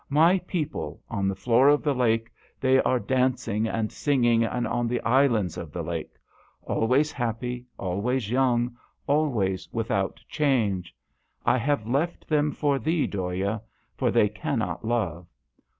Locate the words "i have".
11.45-11.85